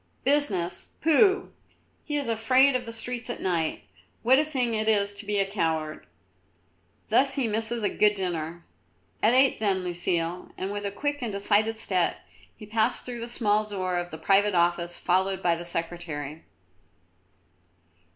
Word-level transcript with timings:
"Business, 0.23 0.89
pooh! 0.99 1.51
He 2.05 2.17
is 2.17 2.27
afraid 2.27 2.75
of 2.75 2.87
the 2.87 2.91
streets 2.91 3.29
at 3.29 3.39
night. 3.39 3.83
What 4.23 4.39
a 4.39 4.43
thing 4.43 4.73
it 4.73 4.89
is 4.89 5.13
to 5.13 5.27
be 5.27 5.37
a 5.37 5.45
coward! 5.45 6.07
Thus 7.09 7.35
he 7.35 7.47
misses 7.47 7.83
a 7.83 7.89
good 7.91 8.15
dinner. 8.15 8.65
At 9.21 9.35
eight 9.35 9.59
then, 9.59 9.83
Lucile." 9.83 10.49
And 10.57 10.71
with 10.71 10.85
a 10.87 10.91
quick 10.91 11.21
and 11.21 11.31
decided 11.31 11.77
step 11.77 12.17
he 12.57 12.65
passed 12.65 13.05
through 13.05 13.19
the 13.19 13.27
small 13.27 13.63
door 13.63 13.97
of 13.99 14.09
the 14.09 14.17
private 14.17 14.55
office 14.55 14.97
followed 14.97 15.43
by 15.43 15.53
the 15.55 15.63
Secretary. 15.63 16.45